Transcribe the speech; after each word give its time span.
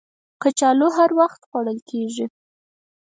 کچالو 0.41 0.87
هر 0.97 1.09
وخت 1.19 1.41
خوړل 1.47 1.79
کېږي 1.89 2.25